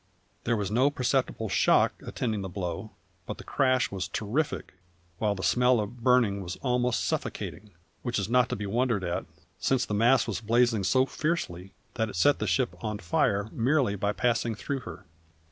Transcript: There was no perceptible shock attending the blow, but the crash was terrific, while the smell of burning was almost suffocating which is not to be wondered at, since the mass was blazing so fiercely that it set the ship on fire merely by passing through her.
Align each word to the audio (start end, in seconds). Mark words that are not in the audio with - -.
There 0.45 0.57
was 0.57 0.71
no 0.71 0.89
perceptible 0.89 1.47
shock 1.47 1.93
attending 2.03 2.41
the 2.41 2.49
blow, 2.49 2.89
but 3.27 3.37
the 3.37 3.43
crash 3.43 3.91
was 3.91 4.07
terrific, 4.07 4.73
while 5.19 5.35
the 5.35 5.43
smell 5.43 5.79
of 5.79 5.99
burning 6.03 6.41
was 6.41 6.55
almost 6.63 7.03
suffocating 7.05 7.75
which 8.01 8.17
is 8.17 8.27
not 8.27 8.49
to 8.49 8.55
be 8.55 8.65
wondered 8.65 9.03
at, 9.03 9.25
since 9.59 9.85
the 9.85 9.93
mass 9.93 10.25
was 10.25 10.41
blazing 10.41 10.83
so 10.83 11.05
fiercely 11.05 11.75
that 11.93 12.09
it 12.09 12.15
set 12.15 12.39
the 12.39 12.47
ship 12.47 12.73
on 12.83 12.97
fire 12.97 13.47
merely 13.51 13.95
by 13.95 14.11
passing 14.11 14.55
through 14.55 14.79
her. 14.79 15.05